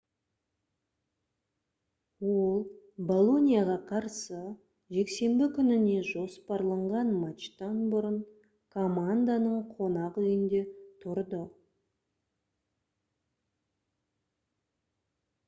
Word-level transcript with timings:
ол 2.29 2.55
болоньяға 3.09 3.73
қарсы 3.91 4.39
жексенбі 4.97 5.49
күніне 5.57 5.99
жоспарланған 6.07 7.11
матчтан 7.19 7.77
бұрын 7.93 8.15
команданың 8.77 9.59
қонақүйінде 9.77 10.63
тұрды 11.05 11.43